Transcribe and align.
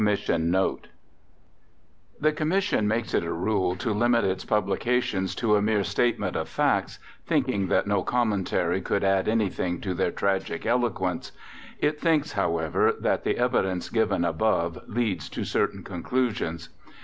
The 0.03 0.79
Commission 2.35 2.87
makes 2.87 3.13
it 3.13 3.23
a 3.23 3.31
rule 3.31 3.75
to 3.75 3.93
limit 3.93 4.23
its 4.25 4.43
publications 4.43 5.35
to 5.35 5.55
a 5.55 5.61
mere 5.61 5.83
statement 5.83 6.35
of 6.35 6.49
facts, 6.49 6.97
thinking 7.27 7.67
that 7.67 7.85
no 7.85 8.01
commentary 8.01 8.81
could 8.81 9.03
add 9.03 9.27
anything 9.27 9.79
to 9.81 9.93
their 9.93 10.09
tragic 10.09 10.65
eloquence. 10.65 11.31
It 11.77 12.01
thinks, 12.01 12.31
however, 12.31 12.93
that 12.99 13.23
the 13.23 13.37
evidence 13.37 13.89
given 13.89 14.25
above 14.25 14.79
leads 14.87 15.29
to 15.29 15.43
certain 15.43 15.83
conclusions. 15.83 16.69